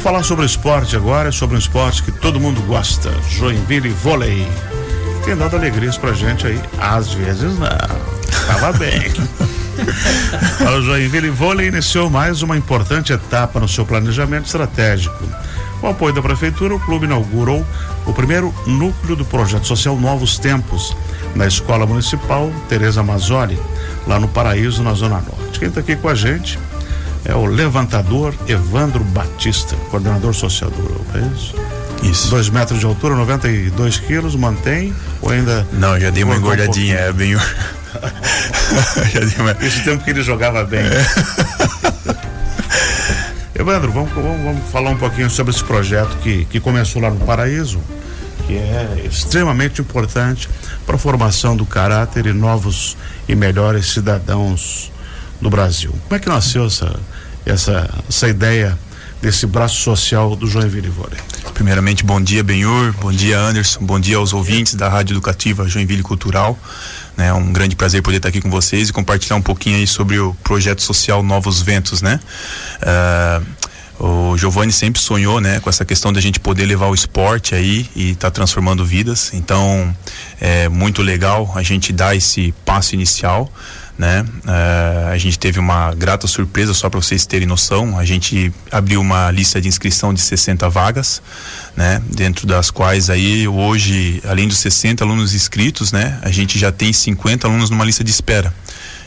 [0.00, 4.48] Vamos falar sobre o esporte agora, sobre um esporte que todo mundo gosta, Joinville Vôlei.
[5.26, 7.68] Tem dado alegrias pra gente aí, às vezes não.
[8.46, 9.12] Tava bem.
[10.74, 15.22] o Joinville Vôlei iniciou mais uma importante etapa no seu planejamento estratégico.
[15.82, 17.62] Com o apoio da Prefeitura, o clube inaugurou
[18.06, 20.96] o primeiro núcleo do projeto social Novos Tempos,
[21.34, 23.60] na Escola Municipal Tereza Mazzoli,
[24.06, 25.58] lá no Paraíso, na Zona Norte.
[25.58, 26.58] Quem está aqui com a gente
[27.24, 31.54] é o levantador Evandro Batista, coordenador social do grupo, é isso?
[32.02, 32.30] Isso.
[32.30, 35.66] Dois metros de altura, 92 quilos, mantém ou ainda.
[35.72, 37.36] Não, já dei uma engordadinha, um é bem.
[39.12, 39.56] já dei uma...
[39.60, 40.80] Esse tempo que ele jogava bem.
[40.80, 41.04] É.
[43.60, 47.20] Evandro, vamos, vamos, vamos, falar um pouquinho sobre esse projeto que, que começou lá no
[47.26, 47.78] Paraíso,
[48.46, 50.48] que é extremamente importante
[50.86, 52.96] para a formação do caráter e novos
[53.28, 54.90] e melhores cidadãos
[55.40, 55.90] do Brasil.
[55.90, 56.98] Como é que nasceu essa,
[57.46, 58.78] essa, essa ideia
[59.20, 61.18] desse braço social do Joinville Vôlei?
[61.54, 66.02] Primeiramente, bom dia, Benhur, bom dia, Anderson, bom dia aos ouvintes da Rádio Educativa Joinville
[66.02, 66.58] Cultural.
[67.18, 70.18] É um grande prazer poder estar aqui com vocês e compartilhar um pouquinho aí sobre
[70.18, 72.18] o projeto social Novos Ventos, né?
[72.82, 73.60] Uh,
[74.02, 77.86] o Giovanni sempre sonhou, né, com essa questão da gente poder levar o esporte aí
[77.94, 79.30] e tá transformando vidas.
[79.34, 79.94] Então,
[80.40, 83.52] é muito legal a gente dar esse passo inicial,
[84.00, 84.24] né?
[84.46, 87.98] Uh, a gente teve uma grata surpresa, só para vocês terem noção.
[87.98, 91.20] A gente abriu uma lista de inscrição de 60 vagas,
[91.76, 92.00] né?
[92.08, 96.18] Dentro das quais aí hoje, além dos 60 alunos inscritos, né?
[96.22, 98.54] A gente já tem 50 alunos numa lista de espera.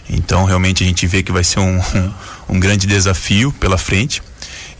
[0.07, 2.13] Então, realmente a gente vê que vai ser um, um,
[2.55, 4.21] um grande desafio pela frente.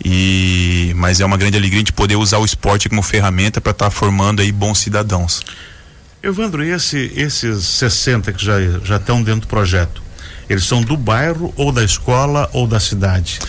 [0.06, 3.86] E mas é uma grande alegria de poder usar o esporte como ferramenta para estar
[3.86, 5.42] tá formando aí bons cidadãos.
[6.22, 10.03] Evandro, e esse, esses 60 que já já estão dentro do projeto,
[10.54, 13.40] eles são do bairro ou da escola ou da cidade?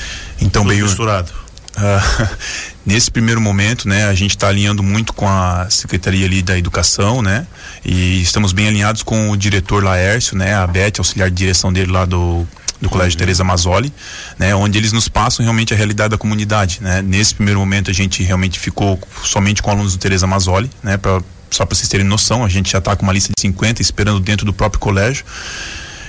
[0.41, 1.30] Então, bem misturado.
[1.77, 2.28] Uh,
[2.86, 7.20] nesse primeiro momento, né, a gente está alinhando muito com a Secretaria ali da Educação,
[7.22, 7.46] né,
[7.84, 11.90] e estamos bem alinhados com o diretor Laércio, né, a Beth, auxiliar de direção dele
[11.90, 12.46] lá do
[12.80, 13.90] do Colégio Teresa Mazzoli,
[14.39, 17.01] né, onde eles nos passam realmente a realidade da comunidade, né?
[17.01, 21.23] Nesse primeiro momento a gente realmente ficou somente com alunos do Teresa Mazzoli, né, para
[21.51, 24.18] só para vocês terem noção, a gente já está com uma lista de 50 esperando
[24.18, 25.24] dentro do próprio colégio.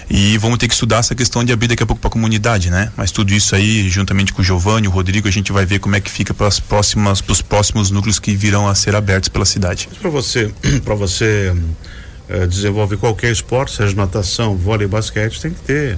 [0.10, 2.70] E vamos ter que estudar essa questão de abrir daqui a pouco para a comunidade,
[2.70, 2.92] né?
[2.96, 5.96] Mas tudo isso aí, juntamente com o Giovanni, o Rodrigo, a gente vai ver como
[5.96, 9.30] é que fica para as próximas, para os próximos núcleos que virão a ser abertos
[9.30, 9.90] pela cidade.
[10.00, 10.54] Para você,
[10.86, 11.54] para você
[12.30, 15.96] eh, desenvolver qualquer esporte, seja natação, vôlei, basquete, tem que ter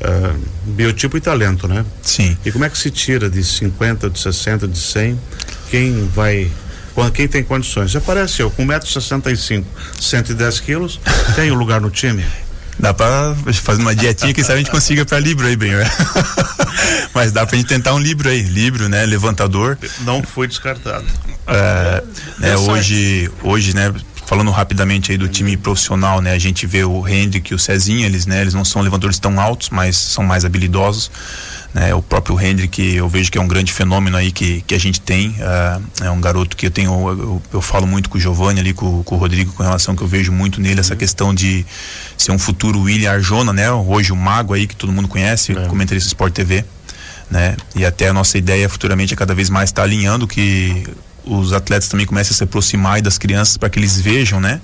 [0.00, 1.84] uh, biotipo e talento, né?
[2.02, 2.36] Sim.
[2.44, 5.20] E como é que se tira de 50, de 60, de 100?
[5.70, 6.50] Quem vai
[7.14, 7.92] quem tem condições.
[7.92, 9.64] Já parece eu, com 1,65m,
[9.98, 11.00] 110 quilos,
[11.34, 12.22] tem um lugar no time?
[12.80, 15.72] Dá pra fazer uma dietinha, quem sabe a gente consiga pra livro aí, bem.
[17.14, 19.04] Mas dá pra gente tentar um livro aí, livro, né?
[19.04, 19.78] Levantador.
[20.00, 21.04] Não foi descartado.
[21.46, 22.02] É,
[22.38, 23.92] né, hoje, hoje, né?
[24.30, 26.32] falando rapidamente aí do time profissional, né?
[26.32, 28.40] A gente vê o Hendrick e o Cezinha, eles, né?
[28.40, 31.10] Eles não são levantadores tão altos, mas são mais habilidosos.
[31.72, 31.94] Né?
[31.94, 35.00] O próprio Hendrick, eu vejo que é um grande fenômeno aí que, que a gente
[35.00, 35.30] tem.
[35.30, 38.72] Uh, é um garoto que eu tenho, eu, eu falo muito com o Giovanni ali,
[38.72, 41.64] com, com, o Rodrigo, com relação que eu vejo muito nele, essa questão de
[42.18, 43.70] ser um futuro William Arjona, né?
[43.70, 45.66] Hoje o Mago aí, que todo mundo conhece, é.
[45.66, 46.64] comentarista Sport TV.
[47.30, 47.56] Né?
[47.76, 50.82] E até a nossa ideia futuramente é cada vez mais estar tá alinhando que
[51.30, 54.60] os atletas também comecem a se aproximar das crianças para que eles vejam, né,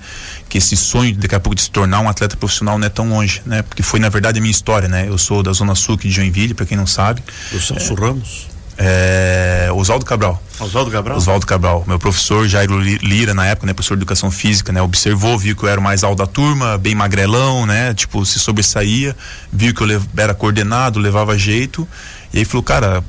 [0.49, 3.09] que esse sonho daqui a pouco de se tornar um atleta profissional não é tão
[3.09, 5.97] longe, né, porque foi na verdade a minha história, né, eu sou da Zona Sul
[5.97, 7.23] de Joinville, para quem não sabe.
[7.53, 8.49] Do Celso é, Ramos.
[8.79, 10.43] É, Oswaldo Cabral.
[10.61, 11.17] Oswaldo Cabral?
[11.17, 11.85] Oswaldo Cabral.
[11.87, 15.63] Meu professor Jairo Lira, na época, né, professor de educação física, né, observou, viu que
[15.63, 19.17] eu era o mais alto da turma, bem magrelão, né, tipo, se sobressaía,
[19.53, 21.89] viu que eu era coordenado, levava jeito,
[22.35, 23.05] e aí falou, cara,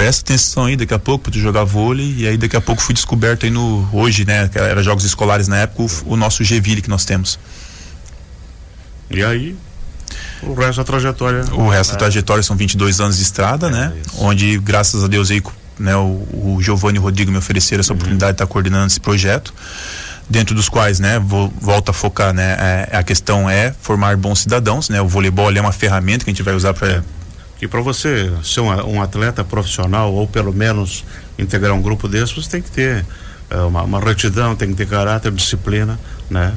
[0.00, 2.80] presta atenção aí daqui a pouco para tu jogar vôlei e aí daqui a pouco
[2.80, 6.42] fui descoberto aí no hoje, né, que era jogos escolares na época, o, o nosso
[6.42, 7.38] Gville que nós temos.
[9.10, 9.54] E aí
[10.42, 11.44] o resto da trajetória.
[11.52, 11.92] O resto é.
[11.92, 13.92] da trajetória são 22 anos de estrada, é, né?
[14.00, 14.24] Isso.
[14.24, 15.42] Onde graças a Deus aí,
[15.78, 17.96] né, o, o Giovanni e o Rodrigo me ofereceram essa uhum.
[17.96, 19.52] oportunidade de estar coordenando esse projeto
[20.30, 24.38] dentro dos quais, né, vou, volto a focar, né, é, a questão é formar bons
[24.38, 27.02] cidadãos, né, o voleibol é uma ferramenta que a gente vai usar para é.
[27.60, 31.04] E para você ser um, um, atleta profissional ou pelo menos
[31.38, 33.04] integrar um grupo desse, você tem que ter
[33.50, 35.98] uh, uma, uma, retidão, tem que ter caráter, disciplina,
[36.30, 36.54] né?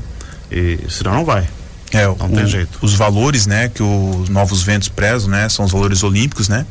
[0.51, 1.47] E senão não vai.
[1.91, 2.79] É, não o, tem jeito.
[2.81, 6.65] Os valores, né, que os novos ventos prezam, né, são os valores olímpicos, né,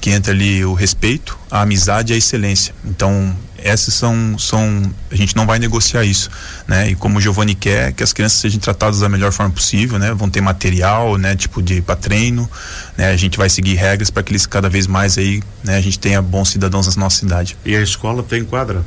[0.00, 2.74] que entra ali o respeito, a amizade e a excelência.
[2.84, 3.34] Então,
[3.66, 6.30] essas são, são a gente não vai negociar isso,
[6.66, 6.90] né?
[6.90, 10.12] E como o Giovanni quer que as crianças sejam tratadas da melhor forma possível, né?
[10.14, 11.34] Vão ter material, né?
[11.34, 12.48] Tipo de para treino,
[12.96, 13.10] né?
[13.10, 15.76] A gente vai seguir regras para que eles cada vez mais aí, né?
[15.76, 17.56] A gente tenha bons cidadãos na nossa cidade.
[17.64, 18.84] E a escola tem quadra?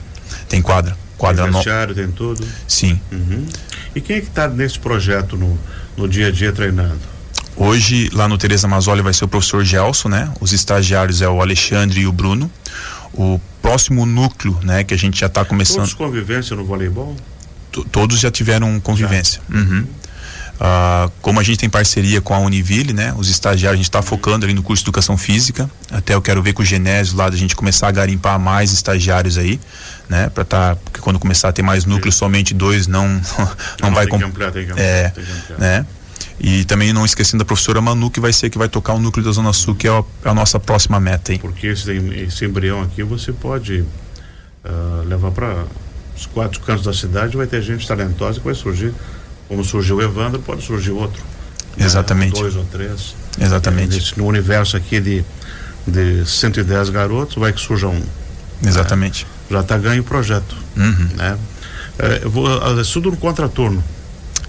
[0.47, 2.01] Tem quadra, quadra tem vestiário, no...
[2.01, 2.47] tem tudo.
[2.67, 2.99] Sim.
[3.11, 3.45] Uhum.
[3.95, 5.59] E quem é que está nesse projeto no,
[5.97, 6.99] no dia a dia treinando?
[7.61, 10.31] Hoje, lá no Tereza Mazzoli vai ser o professor Gelson, né?
[10.39, 12.49] Os estagiários é o Alexandre e o Bruno.
[13.13, 13.37] O
[13.79, 15.77] próximo núcleo, né, que a gente já está começando.
[15.77, 17.15] Todos convivência no voleibol?
[17.71, 19.41] T todos já tiveram convivência.
[19.49, 19.57] Já.
[19.57, 19.85] Uhum.
[20.59, 23.13] Uh, como a gente tem parceria com a Univille, né?
[23.15, 25.71] Os estagiários, a gente está focando ali no curso de educação física.
[25.89, 29.37] Até eu quero ver com o Genésio lá da gente começar a garimpar mais estagiários
[29.37, 29.57] aí,
[30.09, 30.27] né?
[30.27, 33.07] Para tá, porque quando começar a ter mais núcleos, somente dois não
[33.79, 35.59] não, não vai tem que ampliar, tem que ampliar, é, tem que ampliar.
[35.59, 35.85] né?
[36.39, 39.25] E também não esquecendo da professora Manu, que vai ser que vai tocar o núcleo
[39.25, 41.39] da Zona Sul, que é a, a nossa próxima meta aí.
[41.39, 43.81] Porque esse, esse embrião aqui você pode
[44.63, 45.65] uh, levar para
[46.15, 48.93] os quatro cantos da cidade, vai ter gente talentosa que vai surgir
[49.49, 51.21] como surgiu o Evandro, pode surgir outro.
[51.75, 51.85] Né?
[51.85, 52.35] Exatamente.
[52.35, 52.41] Né?
[52.41, 53.15] Dois ou três.
[53.41, 54.17] Exatamente.
[54.17, 55.25] No universo aqui de,
[55.87, 58.01] de 110 garotos, vai que surja um.
[58.63, 59.25] Exatamente.
[59.25, 59.31] Né?
[59.51, 60.55] Já está ganho o projeto.
[60.77, 61.09] Uhum.
[61.15, 61.37] Né?
[61.97, 62.47] É, vou,
[62.79, 63.83] é tudo no contraturno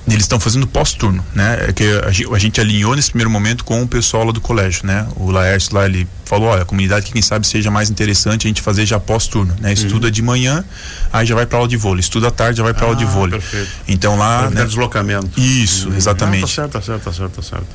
[0.08, 1.66] eles estão fazendo pós-turno, né?
[1.68, 4.86] É que a, a, gente alinhou nesse primeiro momento com o pessoal lá do colégio,
[4.86, 5.06] né?
[5.16, 8.48] O Laércio lá, ele falou, olha, a comunidade que quem sabe seja mais interessante a
[8.48, 9.72] gente fazer já pós-turno, né?
[9.72, 10.12] Estuda uhum.
[10.12, 10.64] de manhã,
[11.12, 12.96] aí já vai para aula de vôlei, estuda à tarde, já vai para ah, aula
[12.96, 13.38] de ah, vôlei.
[13.38, 13.70] Perfeito.
[13.86, 14.64] Então lá, né?
[14.64, 15.38] deslocamento.
[15.38, 15.96] Isso, uhum.
[15.96, 16.40] exatamente.
[16.40, 17.66] Não, tá certo, tá certo, tá certo, tá certo.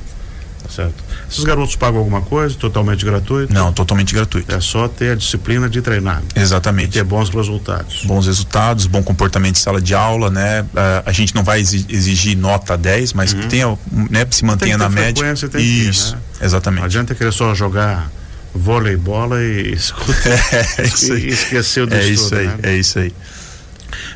[0.69, 1.03] Certo.
[1.29, 2.55] Esses garotos pagam alguma coisa?
[2.55, 3.53] Totalmente gratuito?
[3.53, 4.53] Não, totalmente gratuito.
[4.53, 6.21] É só ter a disciplina de treinar.
[6.35, 6.89] Exatamente.
[6.89, 8.03] E ter bons resultados.
[8.05, 10.61] Bons resultados, bom comportamento de sala de aula, né?
[10.61, 10.67] Uh,
[11.05, 13.41] a gente não vai exigir nota 10, mas uhum.
[13.41, 13.77] que tenha,
[14.09, 15.33] né, se mantenha na média.
[15.49, 16.45] Tem isso, que, né?
[16.45, 16.79] exatamente.
[16.79, 18.09] Não adianta querer só jogar
[18.53, 22.59] vôlei bola e, escuta, é, é isso e esqueceu é isso aí, né?
[22.63, 23.13] É isso aí.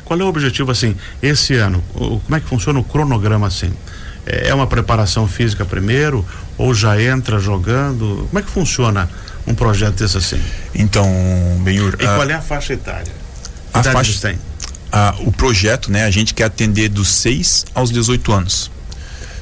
[0.04, 1.82] Qual é o objetivo assim, esse ano?
[1.92, 3.72] Como é que funciona o cronograma assim?
[4.26, 6.26] É, é uma preparação física primeiro
[6.58, 8.26] ou já entra jogando?
[8.28, 9.08] Como é que funciona
[9.46, 10.40] um projeto desse assim?
[10.74, 11.06] Então,
[11.62, 11.96] Benhur.
[11.98, 13.12] E a, qual é a faixa etária?
[13.72, 14.38] Que a faixa tem?
[14.92, 18.70] A, o projeto, né, a gente quer atender dos 6 aos 18 anos.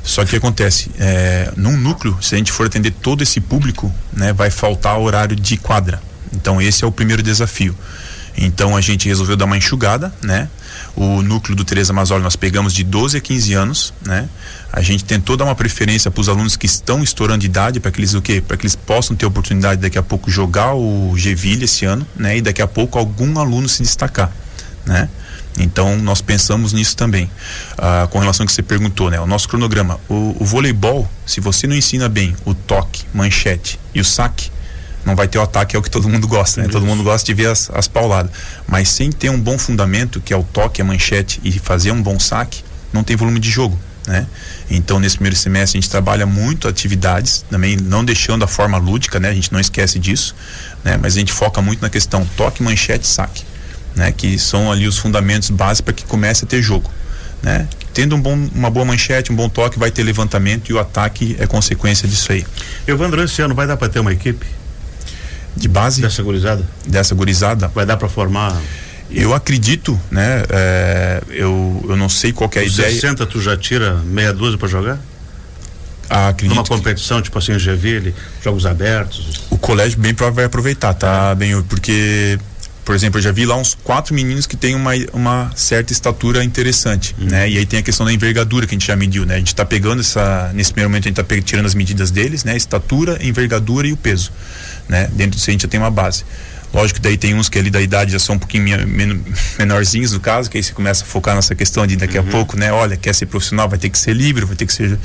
[0.03, 4.33] Só que acontece, é, num núcleo, se a gente for atender todo esse público, né,
[4.33, 6.01] vai faltar horário de quadra.
[6.33, 7.77] Então esse é o primeiro desafio.
[8.41, 10.49] Então a gente resolveu dar uma enxugada, né?
[10.95, 14.29] O núcleo do Teresa Mazzoli nós pegamos de 12 a 15 anos, né?
[14.73, 17.91] A gente tentou dar uma preferência para os alunos que estão estourando de idade para
[17.91, 18.41] que eles o quê?
[18.41, 22.37] Para que eles possam ter oportunidade daqui a pouco jogar o Geville esse ano, né?
[22.37, 24.31] E daqui a pouco algum aluno se destacar,
[24.87, 25.09] né?
[25.59, 27.29] Então nós pensamos nisso também.
[27.77, 29.21] Ah, com relação ao que você perguntou, né?
[29.21, 34.01] O nosso cronograma, o, o voleibol, se você não ensina bem o toque, manchete e
[34.01, 34.49] o saque,
[35.09, 36.69] não vai ter o ataque, é o que todo mundo gosta, né?
[36.69, 38.31] Todo mundo gosta de ver as, as pauladas.
[38.67, 42.03] Mas sem ter um bom fundamento, que é o toque, a manchete e fazer um
[42.03, 42.63] bom saque,
[42.93, 43.79] não tem volume de jogo.
[44.07, 44.27] Né?
[44.71, 49.19] Então, nesse primeiro semestre, a gente trabalha muito atividades, também não deixando a forma lúdica,
[49.19, 49.31] né?
[49.31, 50.35] A gente não esquece disso,
[50.85, 50.99] né?
[51.01, 53.45] Mas a gente foca muito na questão toque, manchete, saque,
[53.97, 54.13] né?
[54.13, 56.91] Que são ali os fundamentos básicos para que comece a ter jogo,
[57.43, 57.67] né?
[57.93, 61.37] Tendo um bom, uma boa manchete, um bom toque, vai ter levantamento e o ataque
[61.39, 62.47] é consequência disso aí.
[62.87, 64.47] Evandro, esse ano vai dar para ter uma equipe?
[65.57, 66.01] De base?
[66.01, 66.65] Dessa gurizada?
[66.87, 67.69] Dessa gurizada?
[67.69, 68.57] Vai dar para formar
[69.11, 70.45] eu acredito, né?
[70.51, 72.93] É, eu, eu não sei qual é a Os ideia.
[72.93, 74.99] 60 tu já tira meia dúzia para jogar?
[76.11, 76.55] Ah, acredito.
[76.55, 79.43] Numa competição, tipo assim, GV, jogos abertos.
[79.51, 82.39] O colégio bem vai aproveitar, tá, bem, porque
[82.89, 86.43] por exemplo, eu já vi lá uns quatro meninos que têm uma, uma certa estatura
[86.43, 87.27] interessante, uhum.
[87.27, 87.47] né?
[87.47, 89.35] E aí tem a questão da envergadura que a gente já mediu, né?
[89.35, 92.45] A gente está pegando essa, nesse primeiro momento a gente está tirando as medidas deles,
[92.45, 92.57] né?
[92.57, 94.33] Estatura, envergadura e o peso,
[94.89, 95.07] né?
[95.13, 96.25] Dentro disso a gente já tem uma base.
[96.73, 98.65] Lógico que daí tem uns que ali da idade já são um pouquinho
[99.59, 102.27] menorzinhos no caso, que aí você começa a focar nessa questão de daqui uhum.
[102.27, 102.73] a pouco, né?
[102.73, 104.99] Olha, quer ser profissional, vai ter que ser livre, vai ter que ser.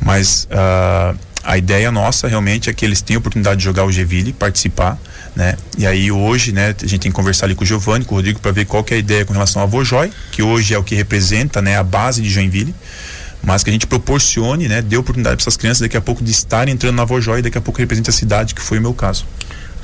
[0.00, 3.92] Mas uh, a ideia nossa realmente é que eles tenham a oportunidade de jogar o
[3.92, 4.98] Geville, participar,
[5.34, 5.56] né?
[5.78, 8.18] E aí hoje, né, a gente tem que conversar ali com o Giovanni, com o
[8.18, 10.78] Rodrigo, para ver qual que é a ideia com relação ao Vojói, que hoje é
[10.78, 12.74] o que representa, né, a base de Joinville
[13.42, 16.32] mas que a gente proporcione, né, dê oportunidade para essas crianças daqui a pouco de
[16.32, 18.92] estarem entrando na Vojói e daqui a pouco representa a cidade, que foi o meu
[18.92, 19.24] caso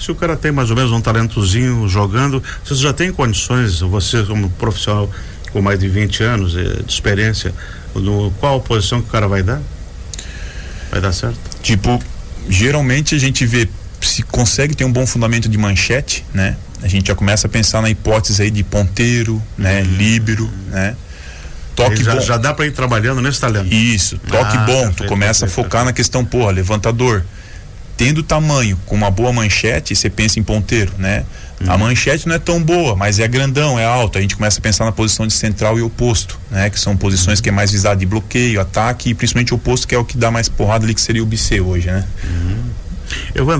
[0.03, 4.25] se o cara tem mais ou menos um talentozinho jogando, vocês já têm condições, você
[4.25, 5.09] como profissional
[5.53, 7.55] com mais de 20 anos eh, de experiência,
[7.95, 9.61] no, qual posição que o cara vai dar?
[10.91, 11.39] Vai dar certo?
[11.63, 12.03] Tipo,
[12.49, 13.69] geralmente a gente vê
[14.01, 16.57] se consegue ter um bom fundamento de manchete, né?
[16.83, 19.83] A gente já começa a pensar na hipótese aí de ponteiro, né?
[19.83, 19.97] Uhum.
[19.97, 20.97] Líbero, né?
[21.75, 22.21] toque já, bom.
[22.21, 23.73] Já dá para ir trabalhando nesse talento.
[23.73, 24.75] Isso, toque Ah, bom.
[24.75, 27.25] perfeito, tu começa perfeito, a focar na questão, porra, levantador.
[28.03, 31.25] Tendo tamanho, com uma boa manchete, você pensa em ponteiro, né?
[31.69, 34.19] A manchete não é tão boa, mas é grandão, é alto.
[34.19, 36.69] A gente começa a pensar na posição de central e oposto, né?
[36.69, 39.95] Que são posições que é mais visada de bloqueio, ataque e principalmente o oposto, que
[39.95, 42.05] é o que dá mais porrada ali, que seria o BC hoje, né?
[42.25, 42.72] Evandro,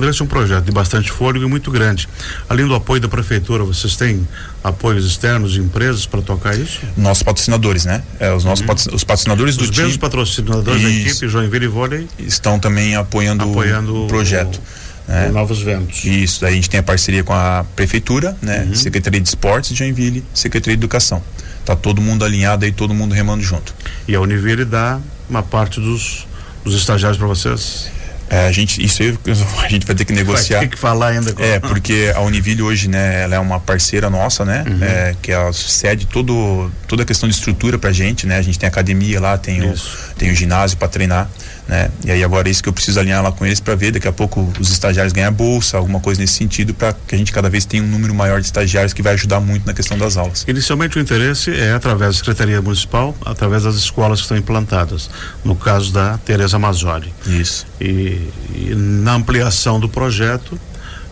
[0.09, 2.07] esse é um projeto de bastante fôlego e muito grande.
[2.49, 4.27] Além do apoio da prefeitura, vocês têm
[4.63, 6.79] apoios externos de empresas para tocar isso?
[6.97, 8.03] Nossos patrocinadores, né?
[8.19, 11.67] É, os nossos patro- os patrocinadores do Os mesmos time patrocinadores da equipe, Joinville e
[11.67, 14.59] Vôlei, estão também apoiando, apoiando o projeto.
[15.07, 15.29] o, né?
[15.29, 16.03] o Novos Ventos.
[16.05, 18.69] Isso, daí a gente tem a parceria com a prefeitura, né?
[18.73, 21.21] Secretaria de Esportes de Joinville, Secretaria de Educação.
[21.65, 23.73] Tá todo mundo alinhado aí, todo mundo remando junto.
[24.07, 26.27] E a Univille dá uma parte dos,
[26.63, 27.89] dos estagiários para vocês.
[28.33, 29.15] É, a gente, isso aí
[29.63, 30.57] a gente vai ter que negociar.
[30.57, 33.59] Vai ter que falar ainda com É, porque a Univille hoje, né, ela é uma
[33.59, 34.63] parceira nossa, né?
[34.67, 34.83] Uhum.
[34.83, 38.37] É, que ela cede todo, toda a questão de estrutura pra gente, né?
[38.37, 39.97] A gente tem academia lá, tem o, Isso.
[40.17, 41.29] tem o ginásio para treinar,
[41.67, 41.89] né?
[42.03, 44.07] E aí agora é isso que eu preciso alinhar lá com eles para ver, daqui
[44.07, 47.49] a pouco os estagiários ganhar bolsa, alguma coisa nesse sentido, para que a gente cada
[47.49, 50.43] vez tenha um número maior de estagiários que vai ajudar muito na questão das aulas.
[50.47, 55.09] Inicialmente o interesse é através da Secretaria Municipal, através das escolas que estão implantadas.
[55.43, 57.13] No caso da Tereza Mazzoli.
[57.25, 57.65] Isso.
[57.79, 60.59] E, e na ampliação do projeto,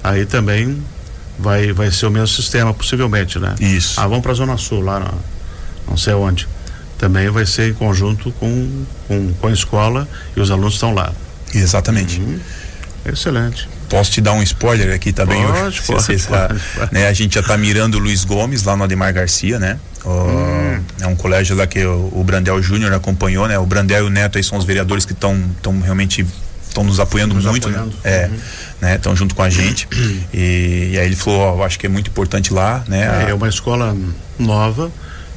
[0.04, 0.82] aí também
[1.40, 3.56] vai, vai ser o mesmo sistema, possivelmente, né?
[3.60, 4.00] Isso.
[4.00, 5.14] Ah, vamos para a Zona Sul, lá na,
[5.88, 6.48] não sei onde.
[7.02, 11.12] Também vai ser em conjunto com, com, com a escola e os alunos estão lá.
[11.54, 12.20] Exatamente.
[12.22, 12.40] Uhum.
[13.04, 13.68] Excelente.
[13.90, 15.44] Posso te dar um spoiler aqui também?
[15.44, 16.94] Pode, Se pode, você tá- pode, pode.
[16.94, 19.80] né, a gente já tá mirando o Luiz Gomes lá no Ademar Garcia, né?
[20.06, 20.82] O- Hum.
[21.02, 23.58] É um colégio lá que o, o Brandel Júnior acompanhou, né?
[23.58, 25.36] O Brandel e o Neto aí são os vereadores que estão
[25.84, 26.26] realmente
[26.68, 27.90] estão nos apoiando Nos muito, apoiando.
[27.90, 27.96] né?
[28.04, 28.38] É, Uhum.
[28.82, 28.96] né?
[28.96, 29.88] Estão junto com a gente.
[30.34, 33.02] e, e aí ele falou, ó, eu acho que é muito importante lá, né?
[33.02, 33.98] É, a- é uma escola
[34.40, 34.92] nova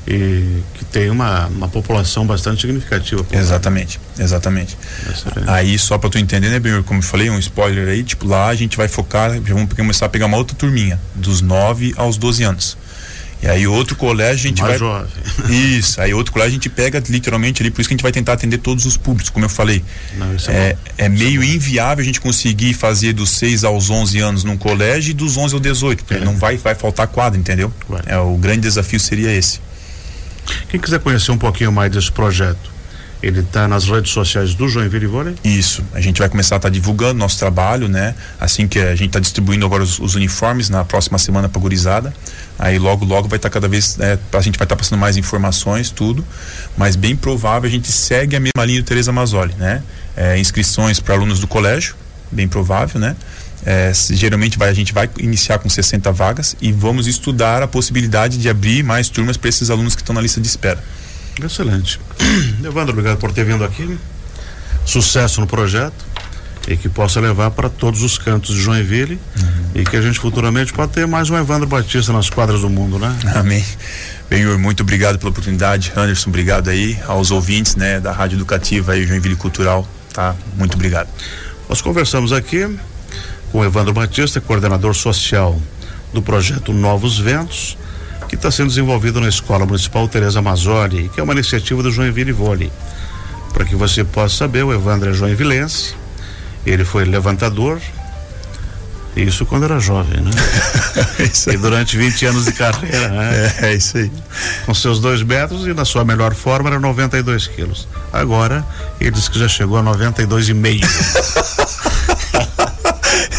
[0.07, 3.25] e que tem uma, uma população bastante significativa.
[3.33, 3.41] lá.
[3.41, 4.77] Exatamente, exatamente.
[5.11, 5.49] Excelente.
[5.51, 8.49] Aí, só pra tu entender, né, Benhur, como eu falei, um spoiler aí, tipo, lá
[8.49, 12.17] a gente vai focar, já vamos começar a pegar uma outra turminha, dos 9 aos
[12.17, 12.77] 12 anos.
[13.43, 14.79] E aí outro colégio a gente Mais vai.
[14.79, 15.09] jovem.
[15.79, 18.13] Isso, aí outro colégio a gente pega literalmente ali, por isso que a gente vai
[18.13, 19.85] tentar atender todos os públicos, como eu falei.
[20.17, 20.79] Não, é É, bom.
[20.97, 25.15] é meio inviável a gente conseguir fazer dos 6 aos 11 anos num colégio e
[25.15, 26.25] dos 11 ao 18, porque É.
[26.25, 27.71] não vai, vai faltar quadro, entendeu?
[27.87, 28.01] Vai.
[28.07, 29.61] É, o grande desafio seria esse.
[30.69, 32.75] Quem quiser conhecer um pouquinho mais desse projeto,
[33.23, 35.35] ele está nas redes sociais do Joinville Vôlei.
[35.43, 38.15] Isso, a gente vai começar a estar divulgando nosso trabalho, né?
[38.39, 42.13] Assim que a gente está distribuindo agora os, os uniformes na próxima semana para gurizada.
[42.59, 45.91] Aí logo, logo vai estar cada vez, é, a gente vai estar passando mais informações,
[45.91, 46.25] tudo.
[46.77, 49.83] Mas bem provável a gente segue a mesma linha do Teresa Mazzoli, né?
[50.15, 51.95] É, inscrições para alunos do colégio,
[52.31, 53.17] bem provável, né?
[53.67, 58.37] É, geralmente vai, a gente vai iniciar com 60 vagas e vamos estudar a possibilidade
[58.37, 60.83] de abrir mais turmas para esses alunos que estão na lista de espera.
[61.43, 61.99] Excelente.
[62.63, 63.99] Evandro, obrigado por ter vindo aqui.
[64.85, 66.05] Sucesso no projeto
[66.69, 69.19] e que possa levar para todos os cantos de Joinville
[69.75, 72.99] e que a gente futuramente pode ter mais um Evandro Batista nas quadras do mundo,
[72.99, 73.15] né?
[73.35, 73.65] Amém.
[74.31, 75.93] Benhur, muito obrigado pela oportunidade.
[75.97, 80.35] Anderson, obrigado aí aos ouvintes, né, da Rádio Educativa aí, Joinville Cultural, tá?
[80.57, 81.09] Muito obrigado.
[81.69, 82.69] Nós conversamos aqui
[83.55, 85.57] com o Evandro Batista, coordenador social
[86.13, 87.79] do projeto Novos Ventos,
[88.29, 92.33] que está sendo desenvolvido na Escola Municipal Tereza Mazzoli, que é uma iniciativa do Joinville
[92.33, 92.69] Vôlei.
[93.53, 95.95] Para que você possa saber, o Evandro é joinvilense,
[96.67, 97.81] ele foi levantador,
[99.15, 100.33] isso quando era jovem, né?
[101.47, 103.53] É E durante 20 anos de carreira, né?
[103.61, 104.11] É, é isso aí.
[104.67, 107.87] Com seus dois metros e na sua melhor forma era 92 quilos.
[108.13, 108.65] Agora,
[109.01, 111.95] ele diz que já chegou a 92,5.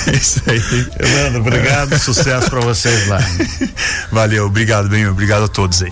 [0.08, 0.62] É isso aí.
[1.00, 3.20] Evandro, obrigado, sucesso para vocês lá.
[4.12, 5.92] Valeu, obrigado, Benhur, obrigado a todos aí.